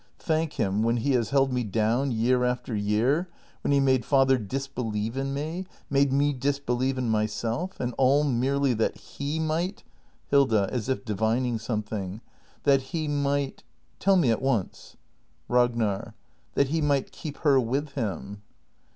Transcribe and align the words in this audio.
]Thank 0.17 0.53
him, 0.53 0.81
when 0.81 0.97
he 0.97 1.11
has 1.11 1.29
held 1.29 1.53
me 1.53 1.63
down 1.63 2.09
year 2.11 2.43
after 2.43 2.75
year! 2.75 3.29
When 3.61 3.71
he 3.71 3.79
made 3.79 4.03
father 4.03 4.39
disbelieve 4.39 5.15
in 5.15 5.31
me— 5.31 5.67
made 5.91 6.11
me 6.11 6.33
disbelieve 6.33 6.97
in 6.97 7.07
myself! 7.07 7.79
And 7.79 7.93
all 7.99 8.23
merely 8.23 8.73
that 8.73 8.97
he 8.97 9.37
might! 9.39 9.83
Hilda. 10.25 10.67
[As 10.71 10.89
if 10.89 11.05
divining 11.05 11.59
something.] 11.59 12.19
That 12.63 12.81
he 12.81 13.07
might? 13.07 13.61
Tell 13.99 14.15
me 14.15 14.31
at 14.31 14.41
once! 14.41 14.97
Ragnar. 15.47 16.15
That 16.55 16.69
he 16.69 16.81
might 16.81 17.11
keep 17.11 17.37
her 17.45 17.59
with 17.59 17.89
him. 17.91 18.41